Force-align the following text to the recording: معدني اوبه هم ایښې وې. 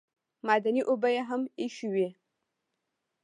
معدني 0.45 0.81
اوبه 0.89 1.09
هم 1.29 1.41
ایښې 1.59 1.87
وې. 1.93 2.07